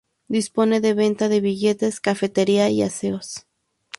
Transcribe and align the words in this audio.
Dispone 0.27 0.79
de 0.81 0.95
venta 0.95 1.29
de 1.29 1.41
billetes, 1.41 1.99
cafetería 1.99 2.67
y 2.71 2.81
aseos. 2.81 3.45